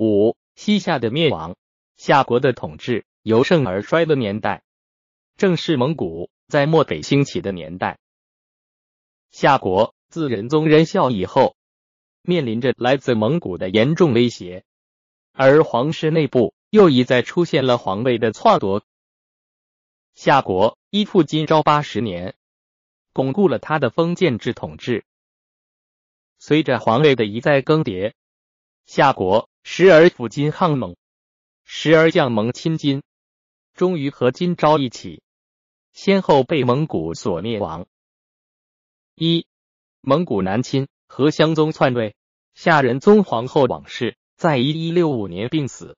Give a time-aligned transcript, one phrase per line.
[0.00, 1.56] 五、西夏的灭亡，
[1.98, 4.62] 夏国的统治由盛而衰的年代，
[5.36, 7.98] 正是蒙古在漠北兴起的年代。
[9.30, 11.54] 夏国自仁宗仁孝以后，
[12.22, 14.64] 面临着来自蒙古的严重威胁，
[15.32, 18.82] 而皇室内部又一再出现了皇位的篡夺。
[20.14, 22.34] 夏国依附金朝八十年，
[23.12, 25.04] 巩固了他的封建制统治。
[26.38, 28.14] 随着皇位的一再更迭，
[28.86, 30.96] 夏国时而辅金抗蒙，
[31.64, 33.02] 时而降蒙亲金，
[33.74, 35.22] 终于和金朝一起，
[35.92, 37.86] 先后被蒙古所灭亡。
[39.14, 39.46] 一、
[40.00, 42.16] 蒙古南侵，和襄宗篡位，
[42.54, 45.96] 夏仁宗皇后王氏在一一六五年病死。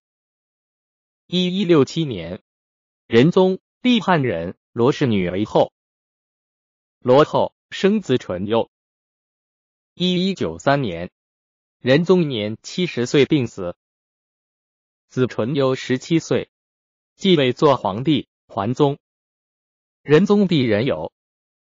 [1.26, 2.42] 一一六七年，
[3.06, 5.72] 仁宗立汉人罗氏女为后，
[6.98, 8.70] 罗后生子纯佑。
[9.94, 11.10] 一一九三年，
[11.82, 13.74] 仁宗年七十岁病死，
[15.08, 16.48] 子纯佑十七岁
[17.16, 19.00] 继位做皇帝，桓宗。
[20.04, 21.12] 仁宗弟仁友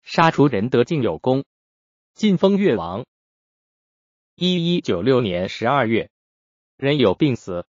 [0.01, 1.45] 杀除仁德敬有功，
[2.15, 3.05] 晋封越王。
[4.35, 6.11] 一一九六年十二月，
[6.75, 7.65] 仁友病死，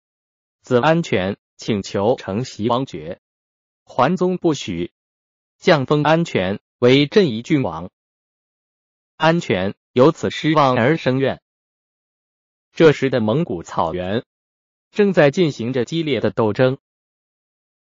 [0.61, 3.23] 子安全请求承袭王爵，
[3.85, 4.93] 桓宗不许，
[5.57, 7.91] 降封安全为镇夷郡王。
[9.17, 9.75] 安全。
[9.93, 11.41] 由此失望而生怨。
[12.79, 14.25] 这时的蒙古草原
[14.93, 16.79] 正在进行着激烈的斗争。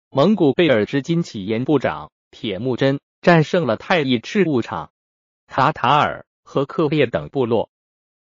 [0.10, 4.92] 蒙古贝尔之金起延部长铁木真战胜了太乙赤务场、
[5.46, 7.70] 塔塔尔和克烈等部落。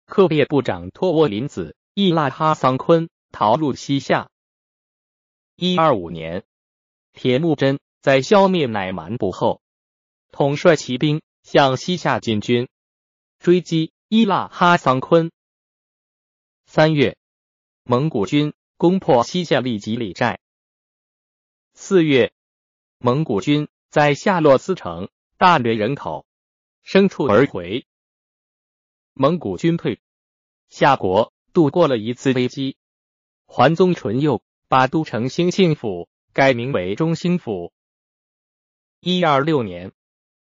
[0.07, 4.31] 克烈部长托沃林子易拉哈桑坤逃入西夏。
[5.55, 6.45] 一二五年，
[7.13, 9.61] 铁木真在消灭乃蛮部后，
[10.31, 12.67] 统帅骑兵向西夏进军。
[13.37, 15.29] 追击伊拉哈桑坤。
[16.71, 17.17] 三月，
[17.81, 20.39] 蒙古军攻破西夏利吉里寨。
[21.73, 22.31] 四月，
[22.99, 25.09] 蒙古军在夏洛斯城
[25.39, 26.27] 大掠人口，
[26.85, 27.87] 牲畜而回。
[29.13, 29.99] 蒙古军退，
[30.67, 32.77] 夏国度过了一次危机。
[33.47, 37.73] 桓宗纯佑把都城兴庆府改名为中兴府。
[38.99, 39.91] 一二六年，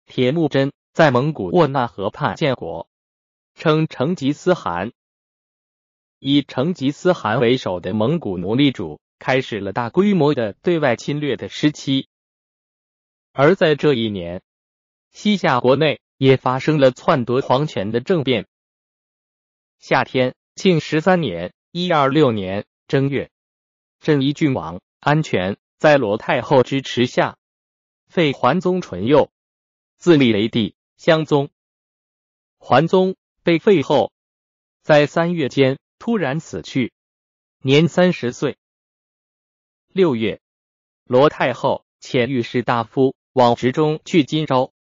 [0.06, 0.72] 铁木真。
[0.92, 2.88] 在蒙古沃纳河畔建国，
[3.56, 4.92] 称成吉思汗。
[6.26, 12.08] 以成吉思汗为首的蒙古奴隶主开始了大规模的对外侵略的时期。
[13.34, 14.40] 而在这一年，
[15.10, 18.46] 西夏国内也发生了篡夺皇权的政变。
[19.78, 23.30] 夏天，庆十三年（一二六年）正月，
[24.00, 27.36] 镇夷郡王安全在罗太后支持下
[28.06, 29.30] 废桓宗纯佑，
[29.98, 30.74] 自立为帝。
[30.96, 31.50] 襄宗、
[32.56, 34.10] 桓宗被废后，
[34.80, 36.92] 在三月间突然死去，
[37.62, 38.58] 年三十岁。
[39.88, 40.42] 六月，
[41.04, 44.74] 罗太后遣御史大夫往直中去金朝，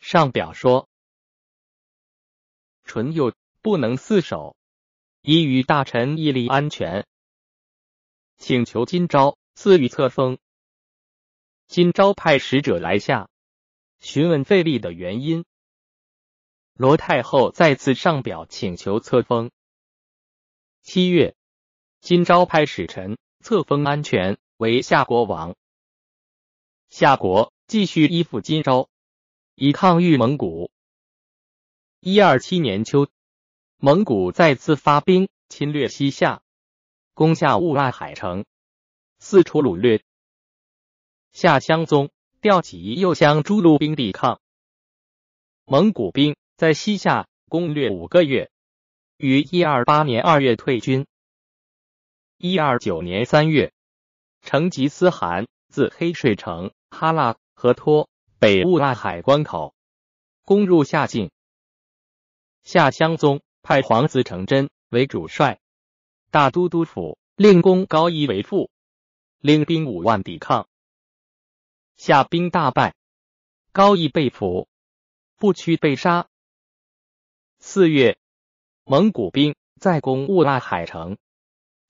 [0.00, 0.88] 上表说
[2.82, 4.56] ：“纯佑不能厮守，
[5.20, 7.06] 已与大臣议立安全，
[8.38, 10.38] 请求金朝赐予册封。”
[11.68, 13.28] 金朝派使者来下，
[13.98, 15.44] 询问废立的原因。
[16.72, 19.50] 罗太后再次上表请求册封。
[20.86, 21.34] 七月，
[22.02, 25.56] 金朝派使臣册封安全为夏国王。
[26.90, 28.90] 夏国继续依附金朝，
[29.54, 30.70] 以抗御蒙古。
[32.00, 33.08] 一二七年秋，
[33.78, 36.42] 蒙古再次发兵侵略西夏，
[37.14, 38.44] 攻下兀腊海城，
[39.18, 40.04] 四处掳掠。
[41.32, 42.10] 夏襄宗
[42.42, 44.38] 调集右相诸路兵抵抗，
[45.64, 46.36] 蒙古兵。
[46.56, 48.50] 在西夏攻略五个月，
[49.16, 51.06] 于一二八年二月退军。
[52.36, 53.72] 一二九年三月，
[54.42, 59.74] 成吉思汗自黑水城哈拉河托北兀腊海关口
[60.42, 61.30] 攻入夏境。
[62.64, 65.60] 夏襄宗派皇子成真为主帅，
[66.30, 68.70] 大都督府令公高仪为副，
[69.38, 70.68] 领兵五万抵抗。
[71.96, 72.96] 夏兵大败，
[73.70, 74.68] 高仪被俘，
[75.36, 76.28] 不屈被杀。
[77.60, 78.18] 四月，
[78.86, 81.16] 蒙古兵再攻兀腊海城，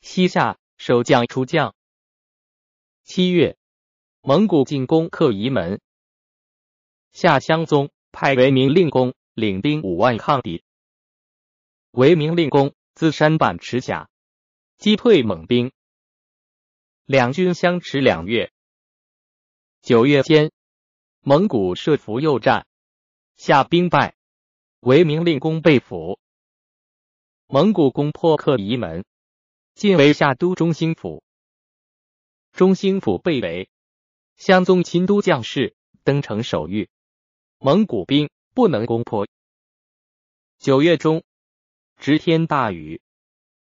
[0.01, 1.75] 西夏守将出将。
[3.03, 3.57] 七月，
[4.21, 5.81] 蒙古进攻克夷门，
[7.11, 10.63] 夏襄宗派为明令公领兵五万抗敌。
[11.91, 14.09] 为明令公自山板持甲，
[14.79, 15.73] 击退蒙兵，
[17.07, 18.53] 两军相持两月。
[19.83, 20.53] 九月间，
[21.23, 22.69] 蒙古设伏右战，
[23.35, 24.15] 夏兵败。
[24.79, 26.21] 为明令公被俘，
[27.55, 29.05] 蒙古攻破克夷门，
[29.77, 31.23] 晋为夏都中兴府。
[32.51, 33.71] 中兴府被围，
[34.35, 36.91] 襄宗亲都将士登城守御，
[37.61, 39.29] 蒙古兵不能攻破。
[40.59, 41.23] 九月中，
[41.97, 43.01] 直天大雨，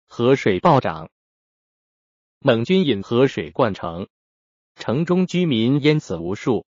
[0.05, 1.09] 河水暴涨，
[2.37, 4.07] 蒙军引河水灌城，
[4.75, 6.67] 城中居民淹死无数。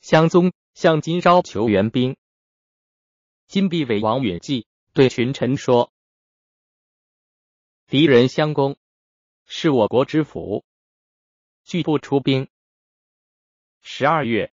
[0.00, 2.16] 襄宗向金昭求援兵，
[3.46, 5.90] 金必为王允济对群臣说
[7.88, 8.76] ：“敌人襄公
[9.46, 10.66] 是我国之福，
[11.64, 12.48] 拒不出兵。
[13.80, 14.52] 十二月，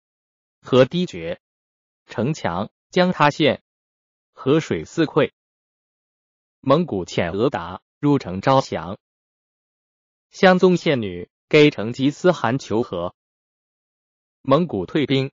[0.61, 1.41] 河堤决，
[2.05, 3.63] 城墙将塌陷，
[4.33, 5.33] 河水四溃。
[6.61, 8.99] 蒙古遣额达入城招降，
[10.29, 13.15] 襄宗献女给成吉思汗求和，
[14.43, 15.33] 蒙古退兵。”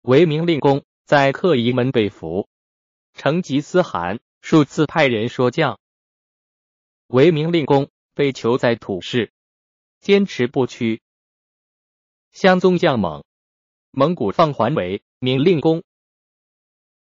[0.00, 2.48] 为明令公在克夷门被俘，
[3.16, 5.80] 成吉思汗数次派人说降。
[7.08, 9.32] 为明令公被囚在土市，
[10.00, 11.00] 坚持不屈。
[12.30, 13.24] 襄宗将蒙，
[13.90, 15.82] 蒙古放还为明令公。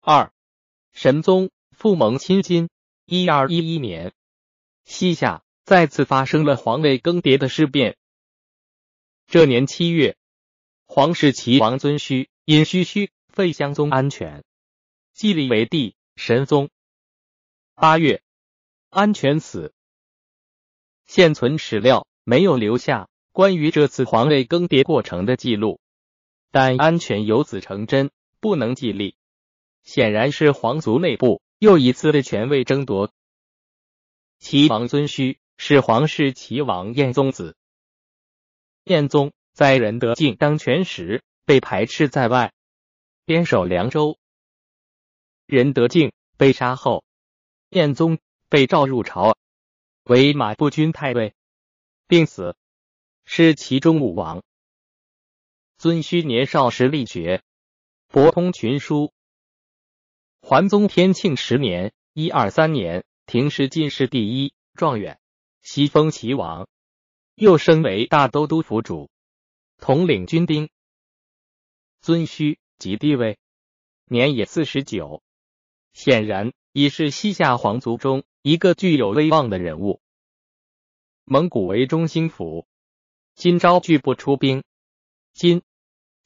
[0.00, 0.32] 二
[0.92, 2.68] 神宗复蒙亲金。
[3.06, 4.14] 一二一一年，
[4.84, 7.98] 西夏再次发生了皇位更迭的事变。
[9.26, 10.16] 这年七月，
[10.86, 12.30] 皇室齐王尊虚。
[12.46, 14.44] 因虚虚废襄宗安全，
[15.14, 16.70] 继立为帝神宗。
[17.76, 18.20] 八月，
[18.90, 19.72] 安全死。
[21.06, 25.78] 现存史料没有留下关于这次皇位更迭过程的记录，
[26.50, 29.16] 但安全由此成真，不能继立，
[29.84, 33.12] 显然是皇族内部又一次的权位争夺。
[34.40, 37.56] 齐王尊虚是皇室齐王彦宗子，
[38.82, 41.22] 彦宗在仁德敬当权时。
[41.46, 42.54] 被排斥在外，
[43.26, 44.18] 边守凉州。
[45.46, 47.04] 仁德敬被杀后，
[47.68, 48.18] 彦宗
[48.48, 49.36] 被召入朝，
[50.04, 51.34] 为马步军太尉，
[52.08, 52.56] 病死，
[53.26, 54.42] 是其中武王。
[55.76, 57.42] 尊虚年少时力学，
[58.08, 59.12] 博通群书。
[60.40, 65.20] 桓宗天庆十年（一二三年），廷试进士第一状元，
[65.60, 66.68] 西封齐王，
[67.34, 69.10] 又升为大都督府主，
[69.76, 70.70] 统领军兵。
[72.00, 73.38] 尊虚即帝位，
[74.06, 75.22] 年也四十九，
[75.94, 80.02] 显然已是西夏皇族中一个具有威望的人物。
[81.24, 82.66] 蒙古为中心府，
[83.34, 84.62] 金朝拒不出兵，
[85.32, 85.62] 金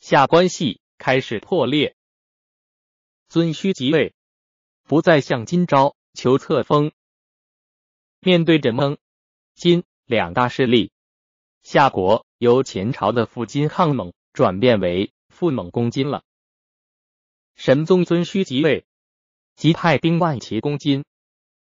[0.01, 1.95] 夏关系开始破裂。
[3.29, 4.15] 尊虚即位，
[4.83, 6.91] 不再向金朝求册封。
[8.19, 8.99] 面对着蒙
[9.55, 10.91] 金两大势力，
[11.63, 15.13] 夏国由前朝的附金抗蒙转变为。
[15.29, 16.25] 复猛攻金了。
[17.55, 18.85] 神宗尊虚即位，
[19.59, 21.05] 即派兵万骑攻金，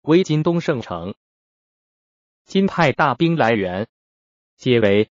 [0.02, 1.14] 威金东胜城。
[2.44, 3.86] 金派大兵来援，
[4.56, 5.08] 皆为。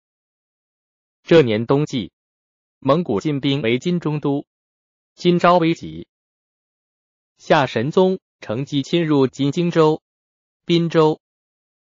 [1.23, 2.13] 这年冬季，
[2.79, 4.47] 蒙古进兵为金中都，
[5.15, 6.09] 金朝危急。
[7.37, 10.01] 夏神宗乘机侵入金荆州、
[10.65, 11.21] 滨州，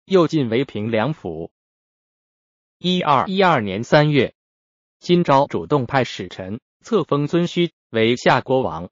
[0.06, 1.52] 又进为平凉府。
[2.78, 4.34] 一二一二年三月。
[4.98, 8.90] 金朝主动派使臣册封尊虚为夏国王，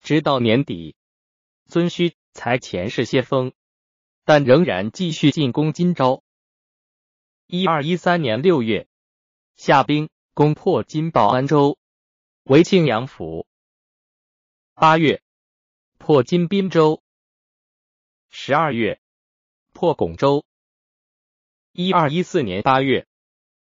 [0.00, 0.96] 直到年底，
[1.66, 3.52] 孙虚才遣使谢封，
[4.24, 6.22] 但仍然继续进攻金朝。
[7.46, 8.86] 一二一三年六月，
[9.56, 11.78] 夏兵攻破金宝安州，
[12.44, 13.46] 为庆阳府。
[14.74, 15.22] 八月，
[15.98, 17.02] 破金滨州。
[18.28, 19.00] 十二月，
[19.72, 20.44] 破巩州。
[21.72, 23.06] 一二一四年八月，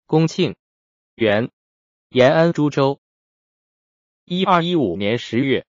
[0.06, 0.56] 攻庆。
[1.16, 1.52] 元
[2.08, 3.00] 延安株洲，
[4.25, 5.64] 一二一五年十月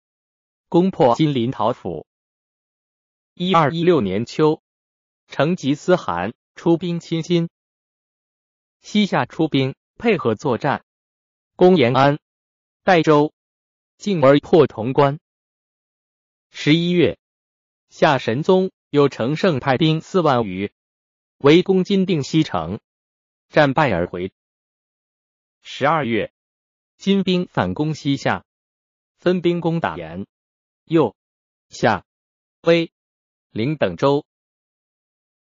[0.72, 2.08] 攻破金陵陶府。
[3.34, 4.64] 一二一六年秋，
[5.28, 7.50] 成吉思汗出兵侵金，
[8.80, 10.86] 西夏出兵配合作战，
[11.58, 12.20] 攻延安、
[12.84, 13.34] 代州，
[13.98, 15.20] 进而破潼关。
[16.52, 17.20] 十一月，
[17.90, 20.72] 夏神宗又乘胜派兵四万余
[21.40, 22.80] 围攻金定西城，
[23.50, 24.32] 战败而回。
[25.62, 26.32] 十二月，
[26.96, 28.46] 金兵反攻西夏，
[29.18, 30.26] 分兵攻打延、
[30.92, 31.16] 右、
[31.70, 32.06] 夏、
[32.64, 32.92] 威、
[33.50, 34.26] 灵等州。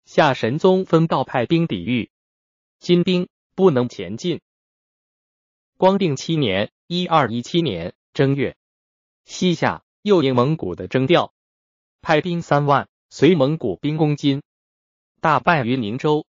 [0.03, 2.11] 夏神宗分道派兵抵御，
[2.77, 4.41] 金兵不能前进。
[5.77, 8.57] 光定七年（一二一七年）正月，
[9.23, 11.33] 西夏又应蒙古的征调，
[12.01, 14.43] 派兵三万随蒙古兵攻金，
[15.21, 16.27] 大败于宁州。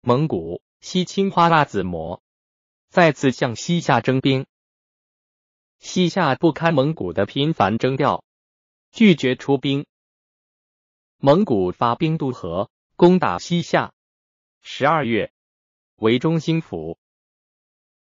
[0.00, 2.20] 蒙古西青花剌子模。
[2.88, 4.48] 再次向西夏征兵，
[5.86, 8.24] 西夏不堪蒙古的频繁征调，
[8.90, 9.86] 拒绝出兵。
[11.16, 13.94] 蒙古发兵渡河，攻打西夏。
[14.62, 15.32] 十二月，
[15.94, 16.98] 为中兴府。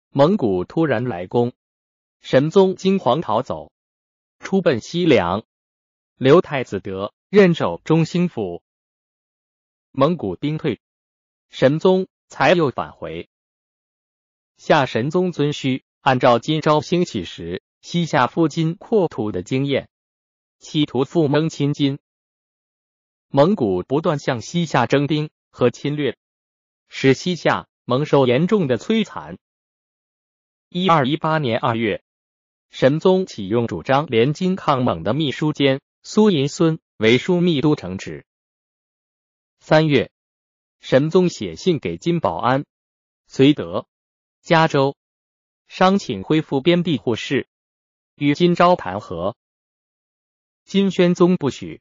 [0.10, 1.54] 蒙古突然来攻，
[2.22, 3.72] 神宗惊慌逃走，
[4.40, 5.46] 出奔西凉，
[6.16, 8.64] 留太子德任守中兴府。
[9.92, 10.82] 蒙古兵退，
[11.50, 13.30] 神宗才又返回。
[14.58, 19.90] 夏神宗遵虚按照金朝兴起时西夏复金扩土的经验，
[20.58, 22.00] 企图复蒙亲金。
[23.28, 26.18] 蒙古不断向西夏征兵和侵略，
[26.88, 29.38] 使西夏蒙受严重的摧残。
[30.70, 32.02] 一二一八年二月，
[32.70, 38.26] 神宗启用主张联金抗蒙的秘书监苏银孙为枢密都城旨。
[39.60, 40.12] 三月，
[40.80, 42.66] 神宗写信给金保安、
[43.30, 43.86] 绥德、
[44.42, 44.96] 嘉州，
[45.70, 47.48] 商请恢复边地互市，
[48.16, 49.38] 与金朝谈和。
[50.66, 51.80] 金宣宗不许，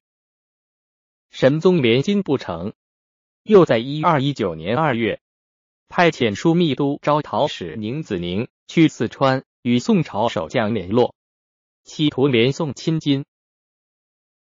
[1.30, 2.74] 神宗联金不成，
[3.44, 5.22] 又在一二一九年二月。
[5.88, 11.14] 派遣枢密都招讨使宁子宁去四川与宋朝守将联络，
[11.82, 13.24] 企图联宋亲金。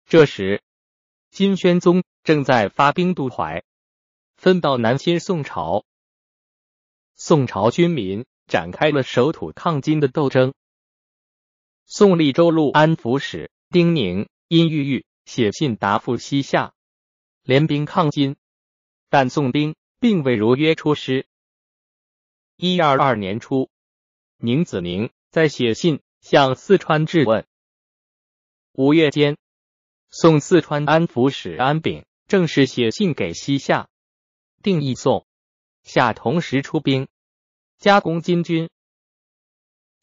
[0.06, 0.62] 这时，
[1.32, 3.64] 金宣宗正在发兵渡淮，
[4.36, 5.86] 分道南侵宋朝。
[7.16, 10.54] 宋朝军民展开了守土抗金的斗争。
[11.86, 16.74] 宋立州路安抚使丁宁因郁郁写信答复西夏，
[17.44, 18.36] 联兵抗金，
[19.10, 21.28] 但宋兵并未如约出师。
[22.58, 23.70] 一二二年初，
[24.38, 27.46] 宁子宁在写信向四川质问。
[28.74, 29.38] 五月间，
[30.10, 33.88] 宋四川安抚使安炳正式写信给西夏，
[34.62, 35.26] 定义宋
[35.84, 37.08] 夏同时出兵
[37.80, 38.70] 加攻金军。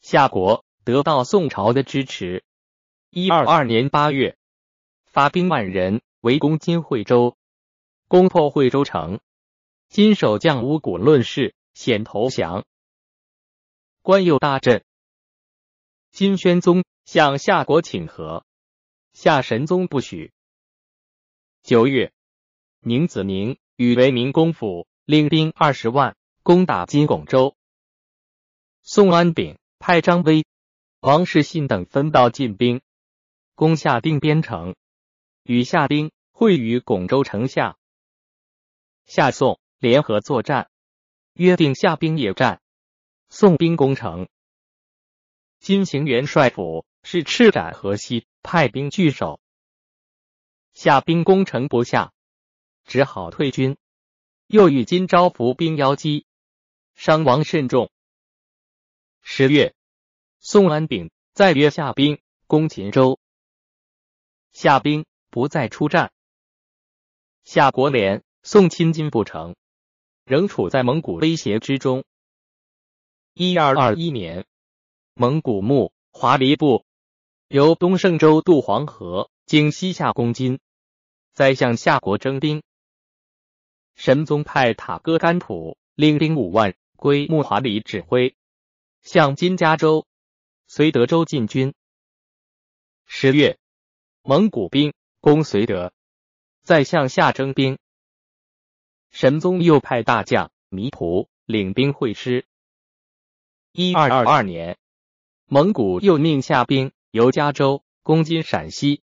[0.01, 2.43] 夏国得到宋朝的支持，
[3.11, 4.35] 一二二年八月，
[5.05, 7.37] 发兵万人围攻金惠州，
[8.07, 9.19] 攻破惠州城。
[9.89, 11.53] 金守将乌古论事。
[11.75, 12.65] 显投降，
[14.01, 14.83] 关右大震。
[16.09, 18.43] 金宣宗向夏国请和，
[19.13, 20.33] 夏神宗不许。
[21.61, 22.11] 九月，
[22.79, 27.55] 宁子宁与为明公府领兵二十万攻打金拱州。
[28.89, 30.45] 宋安炳派张威、
[31.01, 32.79] 王世信等分道进兵，
[33.53, 34.77] 攻下定边城，
[35.43, 37.77] 与夏兵会于拱州城下。
[39.05, 40.69] 夏宋联合作战。
[41.33, 42.61] 约定夏兵野战，
[43.27, 44.29] 宋兵攻城。
[45.59, 49.41] 金行元帅府是赤斩河西，派兵据守。
[50.71, 52.13] 夏兵攻城不下，
[52.85, 53.75] 只好退军。
[54.47, 56.25] 又与金招伏兵邀击，
[56.95, 57.91] 伤亡甚重。
[59.29, 59.75] 十月，
[60.39, 62.17] 宋安炳再约夏兵
[62.47, 63.19] 攻秦州，
[64.53, 66.13] 夏兵不再出战。
[67.43, 69.53] 夏国联宋亲金不成。
[70.23, 72.05] 仍处在蒙古威胁之中。
[73.33, 74.45] 一二二一年，
[75.13, 76.85] 蒙古牧华黎部
[77.49, 80.59] 由东胜州渡黄河，经西夏攻金，
[81.33, 82.63] 再向夏国征兵。
[83.93, 88.33] 神宗派塔哥干普领兵五万归穆华黎指挥，
[89.07, 90.05] 向金家州、
[90.69, 91.73] 绥德州进军。
[93.05, 93.57] 十月，
[94.21, 95.93] 蒙古兵攻绥德，
[96.61, 97.79] 再向下征兵。
[99.09, 102.45] 神宗又派大将弥普领兵会师。
[103.71, 104.77] 一二二二年，
[105.45, 109.01] 蒙古又命夏兵由加州攻击陕西，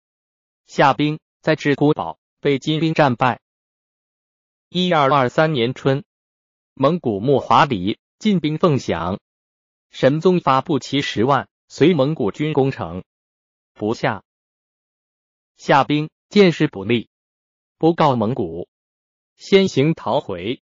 [0.65, 3.39] 夏兵在至孤堡被金兵战败。
[4.67, 6.03] 一二二三年春，
[6.74, 9.22] 蒙古木华黎进兵凤翔，
[9.94, 13.04] 神宗发布其十万随蒙古军攻城，
[13.74, 14.24] 不下。
[15.56, 17.12] 夏兵见势不利，
[17.78, 18.68] 不告蒙古。
[19.36, 20.64] 先行逃回。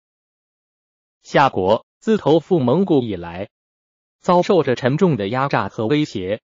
[1.24, 3.50] 夏国自投附蒙古以来，
[4.20, 6.44] 遭受着沉重的压榨和威胁。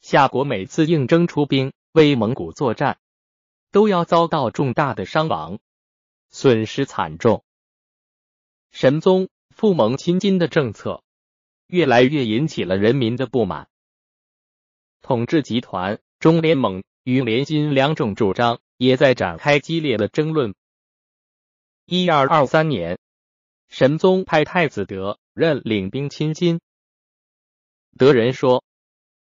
[0.00, 2.98] 夏国每次应征出兵为蒙古作战，
[3.70, 5.58] 都要遭到重大的伤亡，
[6.30, 7.44] 损失惨重。
[8.70, 11.04] 神宗附蒙亲金的政策，
[11.72, 13.66] 越来越引起了人民的不满。
[15.00, 20.54] 统治集团中联蒙与联金两种主张，也在展开激烈的争论。
[21.86, 22.98] 一二二三年，
[23.70, 26.60] 神宗派太子德任领兵亲金。
[27.96, 28.62] 德仁说：“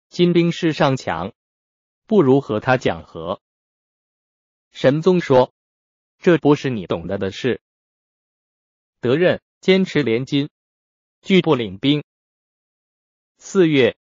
[0.10, 1.34] 金兵势上强，
[2.08, 3.44] 不如和他讲和。”
[4.74, 5.54] 神宗说
[6.18, 7.62] ：“这不是你懂得的事。”
[9.02, 10.50] 德任坚持联金，
[11.22, 12.04] 拒不领兵。
[13.42, 13.96] 四月，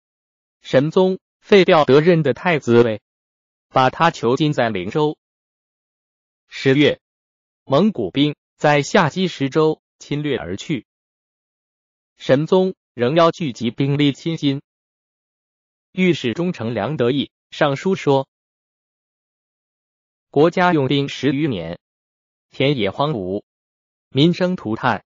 [0.61, 3.01] 神宗废掉德任的太子位，
[3.67, 5.17] 把他囚禁在灵州。
[6.47, 7.01] 十月，
[7.65, 10.87] 蒙古兵在夏击石州侵略而去，
[12.15, 14.61] 神宗仍要聚集兵力侵金。
[15.91, 18.29] 御史中丞梁德义上书说
[20.31, 21.77] ：“国家用兵十余年，
[22.51, 23.43] 田野荒芜，
[24.09, 25.03] 民生涂炭。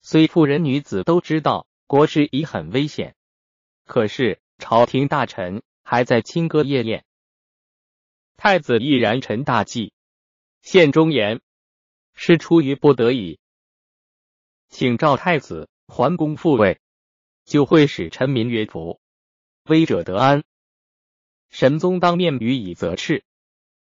[0.00, 3.14] 虽妇人女子都知道国事已很危险，
[3.84, 7.04] 可是朝廷大臣还在轻歌夜宴。
[8.36, 9.92] 太子毅然陈大计，
[10.62, 11.40] 献忠言，
[12.14, 13.38] 是出于不得已，
[14.68, 16.80] 请召太子桓公复位，
[17.44, 19.00] 就会使臣民悦服。”
[19.66, 20.44] 威者得安。
[21.48, 23.24] 神宗当面予以责斥，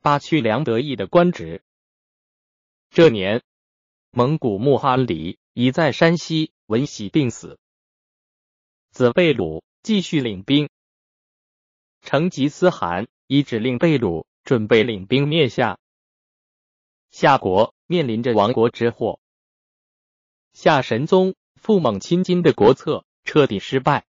[0.02, 1.62] 罢去梁德义的官职。
[2.90, 3.44] 这年，
[4.10, 7.60] 蒙古穆哈里已在山西闻喜病死，
[8.92, 10.70] 子贝鲁继续领兵。
[12.02, 15.78] 成吉思汗已指令贝鲁准备领兵灭夏。
[17.12, 19.20] 夏国面临着亡国之祸，
[20.54, 24.06] 夏神宗父猛亲金的国策彻底失败，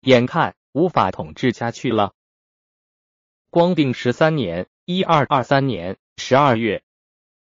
[0.00, 0.54] 眼看。
[0.76, 2.12] 无法统治下去了。
[3.48, 6.84] 光定十三年（一二二三年）十二月，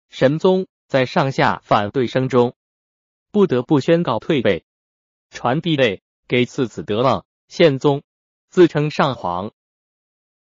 [0.10, 2.56] 神宗在上下反对声中，
[3.32, 4.66] 不得不宣告退位，
[5.32, 6.04] 传帝位
[6.34, 8.02] 给次子得了宪宗，
[8.50, 9.52] 自称上皇。